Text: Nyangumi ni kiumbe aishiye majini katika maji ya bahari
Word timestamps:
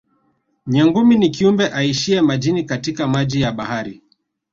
Nyangumi 0.67 1.15
ni 1.17 1.29
kiumbe 1.29 1.67
aishiye 1.71 2.21
majini 2.21 2.63
katika 2.63 3.07
maji 3.07 3.41
ya 3.41 3.51
bahari 3.51 4.01